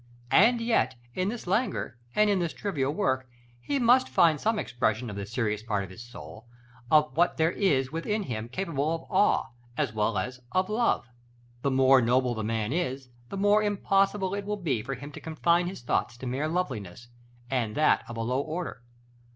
And 0.31 0.61
yet, 0.61 0.95
in 1.13 1.29
this 1.29 1.45
languor, 1.45 1.95
and 2.15 2.27
in 2.27 2.39
this 2.39 2.55
trivial 2.55 2.91
work, 2.91 3.29
he 3.59 3.77
must 3.77 4.09
find 4.09 4.41
some 4.41 4.57
expression 4.57 5.11
of 5.11 5.15
the 5.15 5.27
serious 5.27 5.61
part 5.61 5.83
of 5.83 5.91
his 5.91 6.01
soul, 6.01 6.47
of 6.89 7.15
what 7.15 7.37
there 7.37 7.51
is 7.51 7.91
within 7.91 8.23
him 8.23 8.49
capable 8.49 8.95
of 8.95 9.03
awe, 9.11 9.49
as 9.77 9.93
well 9.93 10.17
as 10.17 10.39
of 10.53 10.69
love. 10.71 11.05
The 11.61 11.69
more 11.69 12.01
noble 12.01 12.33
the 12.33 12.43
man 12.43 12.73
is, 12.73 13.09
the 13.29 13.37
more 13.37 13.61
impossible 13.61 14.33
it 14.33 14.43
will 14.43 14.57
be 14.57 14.81
for 14.81 14.95
him 14.95 15.11
to 15.11 15.21
confine 15.21 15.67
his 15.67 15.83
thoughts 15.83 16.17
to 16.17 16.25
mere 16.25 16.47
loveliness, 16.47 17.07
and 17.51 17.75
that 17.75 18.03
of 18.09 18.17
a 18.17 18.21
low 18.21 18.41
order. 18.41 18.81